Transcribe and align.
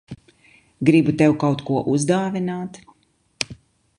Gribu 0.89 1.13
tev 1.19 1.35
kaut 1.43 1.61
ko 1.69 1.77
uzdāvināt. 1.93 2.83